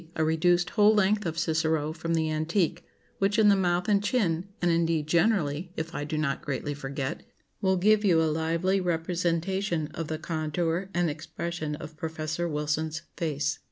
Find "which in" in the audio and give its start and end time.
3.19-3.49